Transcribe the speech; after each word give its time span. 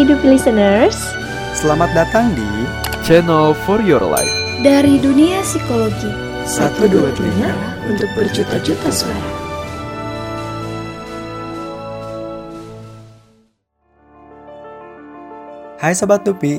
Hai 0.00 0.08
Dupi 0.08 0.32
Listeners. 0.32 0.96
Selamat 1.52 1.92
datang 1.92 2.32
di 2.32 2.64
Channel 3.04 3.52
for 3.68 3.84
Your 3.84 4.00
Life. 4.00 4.32
Dari 4.64 4.96
dunia 4.96 5.44
psikologi. 5.44 6.08
Satu 6.48 6.88
dua 6.88 7.12
telinga 7.12 7.52
untuk 7.84 8.08
berjuta-juta 8.16 8.88
suara. 8.88 9.28
Hai 15.76 15.92
Sobat 15.92 16.24
Dupi 16.24 16.56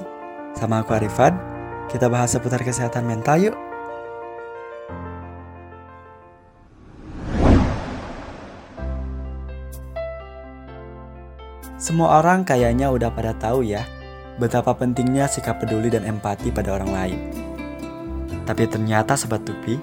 Sama 0.54 0.86
aku 0.86 1.02
Arifan. 1.02 1.34
Kita 1.90 2.14
bahas 2.14 2.38
seputar 2.38 2.62
kesehatan 2.62 3.10
mental 3.10 3.42
yuk 3.42 3.58
Semua 11.82 12.22
orang 12.22 12.46
kayaknya 12.46 12.94
udah 12.94 13.10
pada 13.10 13.34
tahu 13.34 13.66
ya 13.66 13.82
betapa 14.38 14.78
pentingnya 14.78 15.26
sikap 15.26 15.58
peduli 15.58 15.90
dan 15.90 16.06
empati 16.06 16.54
pada 16.54 16.78
orang 16.78 16.94
lain. 16.94 17.20
Tapi 18.46 18.70
ternyata 18.70 19.18
Sobat 19.18 19.42
Tupi, 19.42 19.82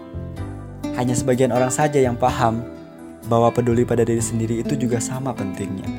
hanya 0.95 1.19
sebagian 1.19 1.51
orang 1.51 1.75
saja 1.75 1.99
yang 1.99 2.15
paham 2.15 2.63
bahwa 3.27 3.51
peduli 3.51 3.83
pada 3.83 4.07
diri 4.07 4.23
sendiri 4.23 4.63
itu 4.63 4.79
juga 4.79 5.03
sama 5.03 5.35
pentingnya. 5.35 5.91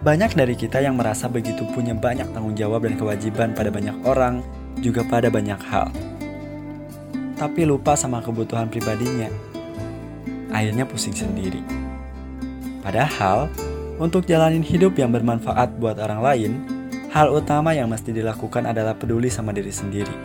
Banyak 0.00 0.32
dari 0.32 0.56
kita 0.56 0.80
yang 0.80 0.96
merasa 0.96 1.28
begitu 1.28 1.68
punya 1.76 1.92
banyak 1.92 2.32
tanggung 2.32 2.56
jawab 2.56 2.88
dan 2.88 2.96
kewajiban 2.96 3.52
pada 3.52 3.68
banyak 3.68 3.96
orang, 4.08 4.40
juga 4.80 5.04
pada 5.04 5.28
banyak 5.28 5.60
hal. 5.68 5.92
Tapi 7.36 7.68
lupa 7.68 7.92
sama 7.92 8.24
kebutuhan 8.24 8.72
pribadinya. 8.72 9.28
Akhirnya 10.48 10.88
pusing 10.88 11.12
sendiri. 11.12 11.60
Padahal, 12.84 13.48
untuk 14.02 14.26
jalanin 14.26 14.64
hidup 14.64 14.98
yang 14.98 15.14
bermanfaat 15.14 15.78
buat 15.78 16.02
orang 16.02 16.20
lain, 16.22 16.52
hal 17.14 17.30
utama 17.30 17.70
yang 17.70 17.86
mesti 17.86 18.10
dilakukan 18.10 18.66
adalah 18.66 18.98
peduli 18.98 19.30
sama 19.30 19.54
diri 19.54 19.70
sendiri. 19.70 20.16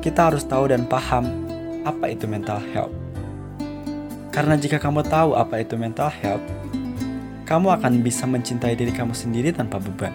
Kita 0.00 0.32
harus 0.32 0.46
tahu 0.48 0.72
dan 0.72 0.88
paham 0.88 1.28
apa 1.84 2.08
itu 2.08 2.24
mental 2.24 2.64
health. 2.72 2.94
Karena 4.32 4.56
jika 4.56 4.80
kamu 4.80 5.04
tahu 5.04 5.36
apa 5.36 5.60
itu 5.60 5.76
mental 5.76 6.08
health, 6.08 6.44
kamu 7.44 7.76
akan 7.76 8.00
bisa 8.00 8.24
mencintai 8.24 8.72
diri 8.76 8.92
kamu 8.92 9.12
sendiri 9.12 9.52
tanpa 9.52 9.76
beban. 9.76 10.12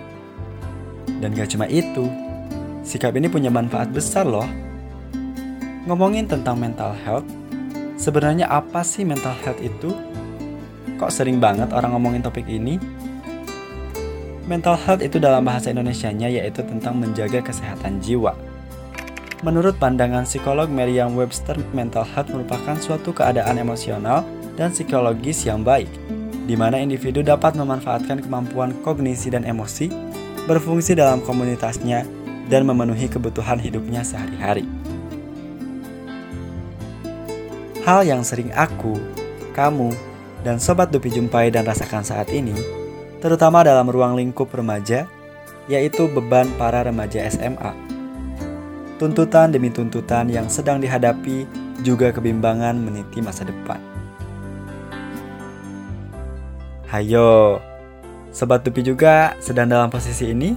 Dan 1.22 1.34
gak 1.38 1.54
cuma 1.54 1.70
itu, 1.70 2.10
sikap 2.82 3.14
ini 3.14 3.30
punya 3.30 3.54
manfaat 3.54 3.94
besar 3.94 4.26
loh. 4.26 4.48
Ngomongin 5.86 6.26
tentang 6.26 6.58
mental 6.58 6.96
health, 7.06 7.28
sebenarnya 8.00 8.50
apa 8.50 8.82
sih 8.82 9.04
mental 9.04 9.36
health 9.44 9.60
itu? 9.60 9.92
Kok 10.98 11.12
sering 11.12 11.42
banget 11.42 11.74
orang 11.74 11.98
ngomongin 11.98 12.22
topik 12.22 12.46
ini? 12.46 12.78
Mental 14.44 14.76
health 14.76 15.00
itu 15.00 15.24
dalam 15.24 15.48
bahasa 15.48 15.72
Indonesianya 15.72 16.28
yaitu 16.28 16.62
tentang 16.68 17.00
menjaga 17.00 17.40
kesehatan 17.40 18.04
jiwa. 18.04 18.36
Menurut 19.44 19.76
pandangan 19.76 20.24
psikolog 20.24 20.72
Merriam-Webster, 20.72 21.60
mental 21.76 22.08
health 22.08 22.32
merupakan 22.32 22.80
suatu 22.80 23.12
keadaan 23.12 23.60
emosional 23.60 24.24
dan 24.56 24.72
psikologis 24.72 25.44
yang 25.44 25.68
baik, 25.68 25.92
di 26.48 26.56
mana 26.56 26.80
individu 26.80 27.20
dapat 27.20 27.56
memanfaatkan 27.60 28.24
kemampuan 28.24 28.72
kognisi 28.84 29.28
dan 29.28 29.44
emosi, 29.44 29.92
berfungsi 30.48 30.96
dalam 30.96 31.20
komunitasnya, 31.24 32.08
dan 32.48 32.64
memenuhi 32.68 33.08
kebutuhan 33.12 33.60
hidupnya 33.60 34.04
sehari-hari. 34.04 34.64
Hal 37.84 38.08
yang 38.08 38.24
sering 38.24 38.48
aku, 38.56 38.96
kamu, 39.52 39.92
dan 40.44 40.60
Sobat 40.60 40.92
Dupi 40.92 41.08
jumpai 41.10 41.50
dan 41.50 41.64
rasakan 41.64 42.04
saat 42.04 42.28
ini, 42.30 42.54
terutama 43.24 43.64
dalam 43.64 43.88
ruang 43.88 44.20
lingkup 44.20 44.52
remaja, 44.52 45.08
yaitu 45.72 46.12
beban 46.12 46.52
para 46.60 46.84
remaja 46.84 47.24
SMA. 47.32 47.72
Tuntutan 49.00 49.50
demi 49.50 49.72
tuntutan 49.72 50.28
yang 50.28 50.52
sedang 50.52 50.84
dihadapi 50.84 51.48
juga 51.82 52.12
kebimbangan 52.12 52.76
meniti 52.78 53.24
masa 53.24 53.48
depan. 53.48 53.80
Hayo, 56.92 57.58
Sobat 58.30 58.62
Dupi 58.62 58.86
juga 58.86 59.34
sedang 59.42 59.66
dalam 59.66 59.90
posisi 59.90 60.30
ini? 60.30 60.54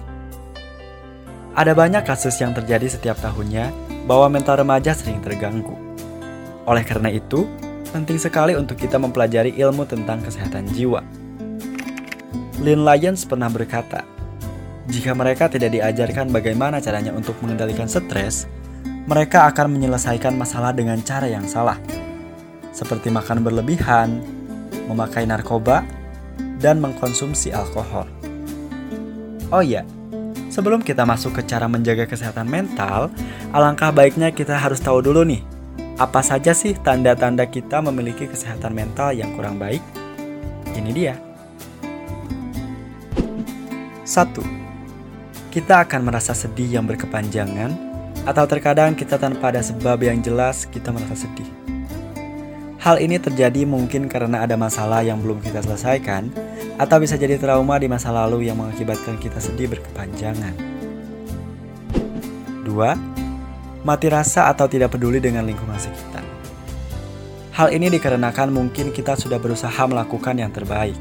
Ada 1.56 1.72
banyak 1.72 2.04
kasus 2.04 2.36
yang 2.36 2.52
terjadi 2.52 2.84
setiap 2.92 3.16
tahunnya 3.24 3.72
bahwa 4.04 4.28
mental 4.28 4.60
remaja 4.60 4.92
sering 4.92 5.24
terganggu. 5.24 5.72
Oleh 6.68 6.84
karena 6.84 7.08
itu, 7.08 7.48
penting 7.90 8.18
sekali 8.20 8.54
untuk 8.54 8.78
kita 8.78 8.96
mempelajari 8.96 9.54
ilmu 9.56 9.86
tentang 9.86 10.22
kesehatan 10.22 10.68
jiwa. 10.72 11.02
Lynn 12.62 12.82
Lyons 12.86 13.28
pernah 13.28 13.52
berkata, 13.52 14.06
jika 14.86 15.12
mereka 15.12 15.50
tidak 15.50 15.74
diajarkan 15.74 16.30
bagaimana 16.30 16.78
caranya 16.78 17.10
untuk 17.12 17.34
mengendalikan 17.42 17.90
stres, 17.90 18.46
mereka 19.06 19.50
akan 19.50 19.76
menyelesaikan 19.76 20.34
masalah 20.38 20.70
dengan 20.70 20.98
cara 21.02 21.26
yang 21.26 21.44
salah, 21.44 21.76
seperti 22.70 23.10
makan 23.10 23.42
berlebihan, 23.42 24.22
memakai 24.86 25.26
narkoba, 25.26 25.82
dan 26.62 26.80
mengkonsumsi 26.80 27.52
alkohol. 27.52 28.08
Oh 29.52 29.62
iya, 29.62 29.86
sebelum 30.50 30.82
kita 30.82 31.06
masuk 31.06 31.38
ke 31.38 31.42
cara 31.46 31.68
menjaga 31.70 32.08
kesehatan 32.08 32.48
mental, 32.48 33.12
alangkah 33.54 33.92
baiknya 33.94 34.32
kita 34.34 34.58
harus 34.58 34.82
tahu 34.82 35.02
dulu 35.02 35.22
nih 35.22 35.55
apa 35.96 36.20
saja 36.20 36.52
sih 36.52 36.76
tanda-tanda 36.76 37.48
kita 37.48 37.80
memiliki 37.80 38.28
kesehatan 38.28 38.76
mental 38.76 39.16
yang 39.16 39.32
kurang 39.32 39.56
baik? 39.56 39.80
Ini 40.76 40.90
dia. 40.92 41.16
1. 44.04 45.48
Kita 45.48 45.88
akan 45.88 46.00
merasa 46.04 46.36
sedih 46.36 46.76
yang 46.76 46.84
berkepanjangan 46.84 47.72
atau 48.28 48.44
terkadang 48.44 48.92
kita 48.92 49.16
tanpa 49.16 49.48
ada 49.48 49.64
sebab 49.64 49.96
yang 50.04 50.20
jelas 50.20 50.68
kita 50.68 50.92
merasa 50.92 51.16
sedih. 51.16 51.48
Hal 52.76 53.00
ini 53.00 53.16
terjadi 53.16 53.64
mungkin 53.64 54.04
karena 54.04 54.44
ada 54.44 54.52
masalah 54.60 55.00
yang 55.00 55.24
belum 55.24 55.40
kita 55.40 55.64
selesaikan 55.64 56.28
atau 56.76 57.00
bisa 57.00 57.16
jadi 57.16 57.40
trauma 57.40 57.80
di 57.80 57.88
masa 57.88 58.12
lalu 58.12 58.52
yang 58.52 58.60
mengakibatkan 58.60 59.16
kita 59.16 59.40
sedih 59.40 59.72
berkepanjangan. 59.72 60.52
2 62.68 63.15
mati 63.86 64.10
rasa 64.10 64.50
atau 64.50 64.66
tidak 64.66 64.98
peduli 64.98 65.22
dengan 65.22 65.46
lingkungan 65.46 65.78
sekitar. 65.78 66.26
Hal 67.54 67.70
ini 67.70 67.86
dikarenakan 67.88 68.50
mungkin 68.50 68.90
kita 68.90 69.14
sudah 69.14 69.38
berusaha 69.38 69.78
melakukan 69.86 70.34
yang 70.34 70.50
terbaik. 70.50 70.98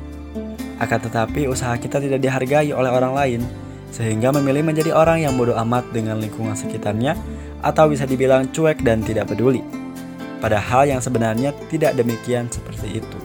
Akan 0.78 1.02
tetapi 1.02 1.50
usaha 1.50 1.74
kita 1.82 1.98
tidak 1.98 2.22
dihargai 2.22 2.70
oleh 2.72 2.92
orang 2.94 3.12
lain, 3.18 3.42
sehingga 3.90 4.30
memilih 4.30 4.62
menjadi 4.62 4.94
orang 4.94 5.26
yang 5.26 5.34
bodoh 5.34 5.58
amat 5.66 5.90
dengan 5.90 6.22
lingkungan 6.22 6.54
sekitarnya 6.54 7.18
atau 7.66 7.90
bisa 7.90 8.06
dibilang 8.06 8.54
cuek 8.54 8.86
dan 8.86 9.02
tidak 9.02 9.34
peduli. 9.34 9.66
Padahal 10.40 10.86
yang 10.86 11.02
sebenarnya 11.02 11.58
tidak 11.74 11.98
demikian 11.98 12.46
seperti 12.54 13.02
itu. 13.02 13.20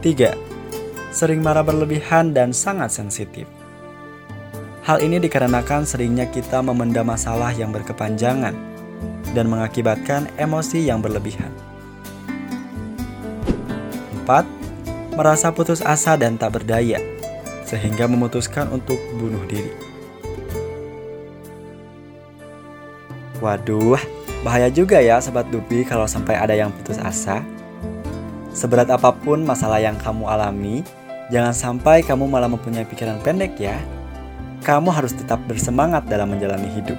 3. 0.00 1.12
Sering 1.12 1.44
marah 1.44 1.66
berlebihan 1.66 2.32
dan 2.32 2.54
sangat 2.54 2.88
sensitif. 2.94 3.59
Hal 4.80 5.04
ini 5.04 5.20
dikarenakan 5.20 5.84
seringnya 5.84 6.32
kita 6.32 6.64
memendam 6.64 7.04
masalah 7.04 7.52
yang 7.52 7.68
berkepanjangan 7.68 8.56
dan 9.36 9.44
mengakibatkan 9.44 10.32
emosi 10.40 10.88
yang 10.88 11.04
berlebihan. 11.04 11.52
4. 14.24 15.20
Merasa 15.20 15.52
putus 15.52 15.84
asa 15.84 16.16
dan 16.16 16.40
tak 16.40 16.56
berdaya, 16.56 16.96
sehingga 17.68 18.08
memutuskan 18.08 18.72
untuk 18.72 18.96
bunuh 19.20 19.44
diri. 19.44 19.68
Waduh, 23.44 24.00
bahaya 24.40 24.72
juga 24.72 24.96
ya 25.04 25.20
Sobat 25.20 25.52
Dupi 25.52 25.84
kalau 25.84 26.08
sampai 26.08 26.40
ada 26.40 26.56
yang 26.56 26.72
putus 26.72 26.96
asa. 26.96 27.44
Seberat 28.56 28.88
apa 28.88 29.12
pun 29.12 29.44
masalah 29.44 29.76
yang 29.76 30.00
kamu 30.00 30.24
alami, 30.24 30.80
jangan 31.28 31.52
sampai 31.52 32.00
kamu 32.00 32.24
malah 32.24 32.48
mempunyai 32.48 32.88
pikiran 32.88 33.20
pendek 33.20 33.60
ya 33.60 33.76
kamu 34.60 34.92
harus 34.92 35.16
tetap 35.16 35.40
bersemangat 35.48 36.04
dalam 36.04 36.36
menjalani 36.36 36.68
hidup. 36.76 36.96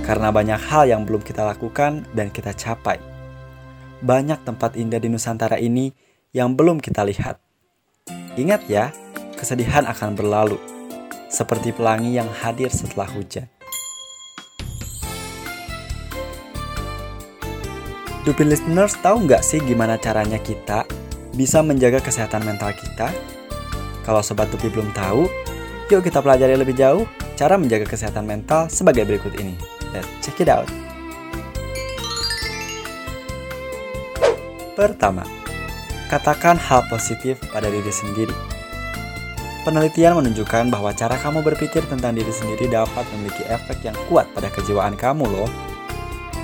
Karena 0.00 0.32
banyak 0.32 0.58
hal 0.58 0.88
yang 0.88 1.04
belum 1.04 1.20
kita 1.20 1.44
lakukan 1.44 2.08
dan 2.16 2.32
kita 2.32 2.56
capai. 2.56 2.98
Banyak 4.00 4.42
tempat 4.48 4.74
indah 4.80 4.96
di 4.96 5.12
Nusantara 5.12 5.60
ini 5.60 5.92
yang 6.32 6.56
belum 6.56 6.80
kita 6.80 7.04
lihat. 7.04 7.36
Ingat 8.34 8.64
ya, 8.66 8.90
kesedihan 9.36 9.84
akan 9.84 10.16
berlalu. 10.16 10.56
Seperti 11.30 11.70
pelangi 11.70 12.16
yang 12.16 12.26
hadir 12.26 12.72
setelah 12.72 13.06
hujan. 13.06 13.46
Dupi 18.20 18.44
listeners 18.44 19.00
tahu 19.00 19.24
nggak 19.24 19.40
sih 19.40 19.64
gimana 19.64 19.96
caranya 19.96 20.36
kita 20.36 20.84
bisa 21.32 21.64
menjaga 21.64 22.02
kesehatan 22.02 22.42
mental 22.42 22.74
kita? 22.74 23.08
Kalau 24.04 24.20
Sobat 24.20 24.50
Dupi 24.50 24.68
belum 24.68 24.90
tahu, 24.92 25.24
Yuk 25.90 26.06
kita 26.06 26.22
pelajari 26.22 26.54
lebih 26.54 26.78
jauh 26.78 27.02
cara 27.34 27.58
menjaga 27.58 27.82
kesehatan 27.82 28.22
mental 28.22 28.70
sebagai 28.70 29.02
berikut 29.02 29.34
ini. 29.42 29.58
Let's 29.90 30.06
check 30.22 30.38
it 30.38 30.46
out. 30.46 30.70
Pertama, 34.78 35.26
katakan 36.06 36.54
hal 36.54 36.86
positif 36.86 37.42
pada 37.50 37.66
diri 37.66 37.90
sendiri. 37.90 38.32
Penelitian 39.66 40.16
menunjukkan 40.16 40.72
bahwa 40.72 40.94
cara 40.94 41.18
kamu 41.18 41.42
berpikir 41.42 41.84
tentang 41.90 42.16
diri 42.16 42.30
sendiri 42.30 42.70
dapat 42.70 43.04
memiliki 43.12 43.44
efek 43.50 43.82
yang 43.84 43.98
kuat 44.08 44.30
pada 44.32 44.48
kejiwaan 44.48 44.94
kamu 44.94 45.26
loh. 45.26 45.50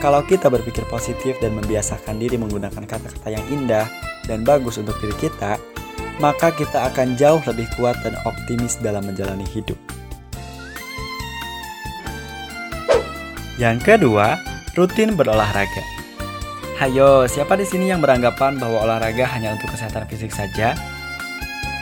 Kalau 0.02 0.20
kita 0.26 0.52
berpikir 0.52 0.84
positif 0.90 1.38
dan 1.40 1.56
membiasakan 1.56 2.20
diri 2.20 2.36
menggunakan 2.36 2.84
kata-kata 2.84 3.32
yang 3.32 3.46
indah 3.48 3.88
dan 4.28 4.44
bagus 4.44 4.76
untuk 4.76 4.98
diri 5.00 5.16
kita, 5.16 5.56
maka 6.16 6.52
kita 6.52 6.88
akan 6.92 7.16
jauh 7.16 7.40
lebih 7.44 7.68
kuat 7.76 7.96
dan 8.00 8.16
optimis 8.24 8.80
dalam 8.80 9.04
menjalani 9.04 9.44
hidup. 9.52 9.76
Yang 13.56 13.78
kedua, 13.88 14.36
rutin 14.76 15.16
berolahraga. 15.16 15.96
Hayo, 16.76 17.24
siapa 17.24 17.56
di 17.56 17.64
sini 17.64 17.88
yang 17.88 18.04
beranggapan 18.04 18.60
bahwa 18.60 18.84
olahraga 18.84 19.24
hanya 19.32 19.56
untuk 19.56 19.72
kesehatan 19.72 20.04
fisik 20.12 20.28
saja? 20.28 20.76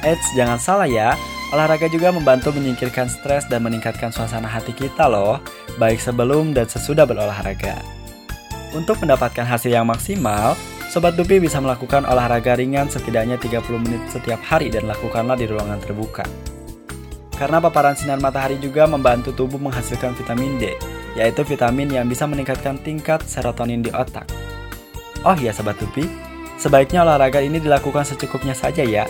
Eits, 0.07 0.31
jangan 0.39 0.63
salah 0.63 0.87
ya. 0.87 1.19
Olahraga 1.51 1.91
juga 1.91 2.15
membantu 2.15 2.55
menyingkirkan 2.55 3.11
stres 3.11 3.47
dan 3.51 3.67
meningkatkan 3.67 4.15
suasana 4.15 4.47
hati 4.47 4.71
kita 4.71 5.11
loh, 5.11 5.43
baik 5.83 5.99
sebelum 5.99 6.55
dan 6.55 6.71
sesudah 6.71 7.11
berolahraga. 7.11 7.83
Untuk 8.71 9.03
mendapatkan 9.03 9.43
hasil 9.43 9.75
yang 9.75 9.87
maksimal, 9.87 10.55
Sobat 10.95 11.19
Dupi 11.19 11.43
bisa 11.43 11.59
melakukan 11.59 12.07
olahraga 12.07 12.55
ringan 12.55 12.87
setidaknya 12.87 13.35
30 13.35 13.67
menit 13.83 13.99
setiap 14.15 14.39
hari 14.47 14.71
dan 14.71 14.87
lakukanlah 14.87 15.35
di 15.35 15.51
ruangan 15.51 15.83
terbuka. 15.83 16.23
Karena 17.35 17.59
paparan 17.59 17.99
sinar 17.99 18.23
matahari 18.23 18.63
juga 18.63 18.87
membantu 18.87 19.35
tubuh 19.35 19.59
menghasilkan 19.59 20.15
vitamin 20.15 20.55
D, 20.63 20.71
yaitu 21.19 21.43
vitamin 21.43 21.91
yang 21.91 22.07
bisa 22.07 22.31
meningkatkan 22.31 22.79
tingkat 22.79 23.27
serotonin 23.27 23.83
di 23.83 23.91
otak. 23.91 24.31
Oh 25.27 25.35
iya 25.35 25.51
Sobat 25.51 25.83
Dupi, 25.83 26.07
sebaiknya 26.63 27.03
olahraga 27.03 27.43
ini 27.43 27.59
dilakukan 27.59 28.07
secukupnya 28.07 28.55
saja 28.55 28.87
ya, 28.87 29.03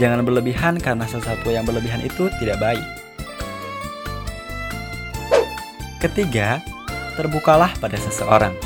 Jangan 0.00 0.24
berlebihan 0.24 0.80
karena 0.80 1.04
sesuatu 1.04 1.52
yang 1.52 1.68
berlebihan 1.68 2.00
itu 2.00 2.32
tidak 2.40 2.56
baik. 2.64 2.86
Ketiga, 6.00 6.64
terbukalah 7.20 7.76
pada 7.76 8.00
seseorang. 8.00 8.65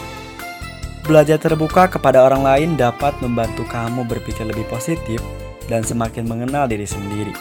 Belajar 1.05 1.41
terbuka 1.41 1.89
kepada 1.89 2.23
orang 2.23 2.45
lain 2.45 2.71
dapat 2.77 3.17
membantu 3.25 3.65
kamu 3.69 4.05
berpikir 4.05 4.45
lebih 4.45 4.69
positif 4.69 5.21
dan 5.67 5.81
semakin 5.81 6.29
mengenal 6.29 6.69
diri 6.69 6.85
sendiri. 6.85 7.33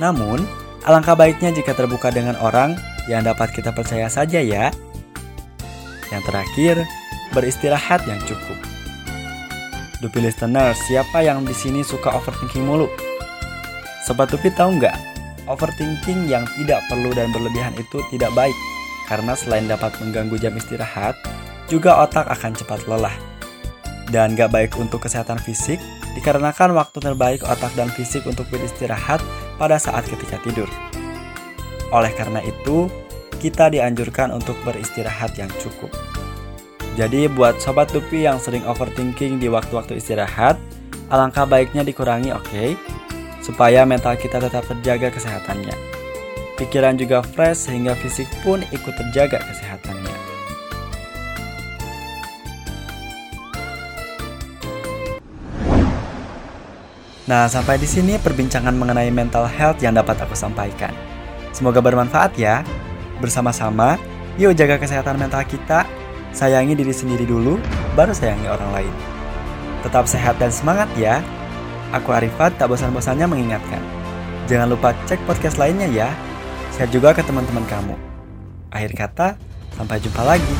Namun, 0.00 0.40
alangkah 0.88 1.12
baiknya 1.12 1.52
jika 1.52 1.76
terbuka 1.76 2.08
dengan 2.08 2.38
orang 2.40 2.74
yang 3.10 3.26
dapat 3.26 3.52
kita 3.52 3.74
percaya 3.74 4.08
saja 4.08 4.40
ya. 4.40 4.72
Yang 6.08 6.22
terakhir, 6.28 6.74
beristirahat 7.36 8.04
yang 8.08 8.20
cukup. 8.24 8.58
Dupi 10.02 10.18
listener, 10.18 10.74
siapa 10.74 11.22
yang 11.22 11.46
di 11.46 11.54
sini 11.54 11.86
suka 11.86 12.10
overthinking 12.10 12.66
mulu? 12.66 12.90
Sobat 14.02 14.34
Dupi 14.34 14.50
tahu 14.50 14.82
nggak? 14.82 14.98
Overthinking 15.46 16.26
yang 16.26 16.42
tidak 16.58 16.82
perlu 16.90 17.14
dan 17.14 17.30
berlebihan 17.30 17.74
itu 17.78 18.02
tidak 18.10 18.34
baik 18.34 18.54
karena 19.06 19.34
selain 19.38 19.70
dapat 19.70 19.94
mengganggu 20.02 20.38
jam 20.42 20.54
istirahat, 20.58 21.14
juga 21.66 22.02
otak 22.02 22.26
akan 22.30 22.52
cepat 22.56 22.86
lelah. 22.86 23.14
Dan 24.10 24.34
gak 24.36 24.52
baik 24.52 24.72
untuk 24.76 25.04
kesehatan 25.04 25.40
fisik 25.40 25.80
dikarenakan 26.18 26.76
waktu 26.76 26.98
terbaik 27.00 27.40
otak 27.46 27.72
dan 27.78 27.88
fisik 27.88 28.26
untuk 28.28 28.44
beristirahat 28.52 29.22
pada 29.56 29.80
saat 29.80 30.04
ketika 30.04 30.36
tidur. 30.44 30.68
Oleh 31.92 32.12
karena 32.16 32.40
itu, 32.44 32.88
kita 33.40 33.72
dianjurkan 33.72 34.32
untuk 34.32 34.56
beristirahat 34.62 35.36
yang 35.36 35.50
cukup. 35.60 35.90
Jadi 36.94 37.24
buat 37.32 37.56
sobat 37.56 37.88
Dupi 37.88 38.28
yang 38.28 38.36
sering 38.36 38.68
overthinking 38.68 39.40
di 39.40 39.48
waktu-waktu 39.48 39.96
istirahat, 39.96 40.60
alangkah 41.08 41.48
baiknya 41.48 41.80
dikurangi 41.80 42.36
oke, 42.36 42.44
okay? 42.44 42.76
supaya 43.40 43.82
mental 43.88 44.14
kita 44.16 44.38
tetap 44.38 44.64
terjaga 44.68 45.08
kesehatannya. 45.08 45.74
Pikiran 46.60 46.94
juga 46.94 47.24
fresh 47.24 47.66
sehingga 47.68 47.96
fisik 47.98 48.28
pun 48.44 48.62
ikut 48.70 48.94
terjaga 48.94 49.40
kesehatannya. 49.40 50.01
Nah, 57.32 57.48
sampai 57.48 57.80
di 57.80 57.88
sini 57.88 58.20
perbincangan 58.20 58.76
mengenai 58.76 59.08
mental 59.08 59.48
health 59.48 59.80
yang 59.80 59.96
dapat 59.96 60.20
aku 60.20 60.36
sampaikan. 60.36 60.92
Semoga 61.56 61.80
bermanfaat 61.80 62.36
ya. 62.36 62.60
Bersama-sama, 63.24 63.96
yuk 64.36 64.52
jaga 64.52 64.76
kesehatan 64.76 65.16
mental 65.16 65.40
kita 65.48 65.88
Sayangi 66.32 66.72
diri 66.72 66.96
sendiri 66.96 67.28
dulu, 67.28 67.60
baru 67.92 68.16
sayangi 68.16 68.48
orang 68.48 68.72
lain. 68.72 68.94
Tetap 69.84 70.08
sehat 70.08 70.40
dan 70.40 70.48
semangat 70.48 70.88
ya. 70.96 71.20
Aku 71.92 72.08
Arifat 72.08 72.56
tak 72.56 72.72
bosan-bosannya 72.72 73.28
mengingatkan. 73.28 73.84
Jangan 74.48 74.72
lupa 74.72 74.96
cek 75.04 75.20
podcast 75.28 75.60
lainnya 75.60 75.84
ya. 75.92 76.08
Share 76.72 76.88
juga 76.88 77.12
ke 77.12 77.20
teman-teman 77.20 77.68
kamu. 77.68 77.96
Akhir 78.72 78.96
kata, 78.96 79.28
sampai 79.76 80.00
jumpa 80.00 80.24
lagi. 80.24 80.56